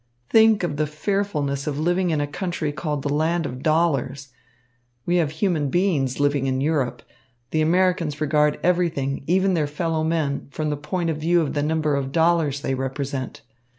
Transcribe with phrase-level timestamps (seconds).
[0.31, 4.29] Think of the fearfulness of living in a country called the land of dollars.
[5.05, 7.03] We have human beings living in Europe.
[7.51, 11.61] The Americans regard everything, even their fellow men, from the point of view of the
[11.61, 13.41] number of dollars they represent.